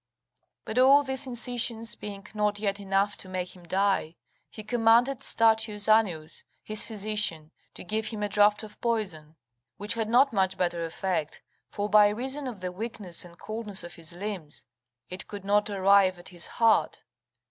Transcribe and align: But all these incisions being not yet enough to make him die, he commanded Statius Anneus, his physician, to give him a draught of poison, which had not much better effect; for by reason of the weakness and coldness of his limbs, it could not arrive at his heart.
But 0.65 0.79
all 0.79 1.03
these 1.03 1.27
incisions 1.27 1.93
being 1.93 2.25
not 2.33 2.57
yet 2.57 2.79
enough 2.79 3.15
to 3.17 3.29
make 3.29 3.55
him 3.55 3.61
die, 3.61 4.15
he 4.49 4.63
commanded 4.63 5.21
Statius 5.21 5.87
Anneus, 5.87 6.43
his 6.63 6.83
physician, 6.83 7.51
to 7.75 7.83
give 7.83 8.07
him 8.07 8.23
a 8.23 8.27
draught 8.27 8.63
of 8.63 8.81
poison, 8.81 9.35
which 9.77 9.93
had 9.93 10.09
not 10.09 10.33
much 10.33 10.57
better 10.57 10.83
effect; 10.85 11.43
for 11.69 11.87
by 11.87 12.07
reason 12.09 12.47
of 12.47 12.61
the 12.61 12.71
weakness 12.71 13.23
and 13.23 13.37
coldness 13.37 13.83
of 13.83 13.93
his 13.93 14.11
limbs, 14.11 14.65
it 15.07 15.27
could 15.27 15.45
not 15.45 15.69
arrive 15.69 16.17
at 16.17 16.29
his 16.29 16.47
heart. 16.57 17.03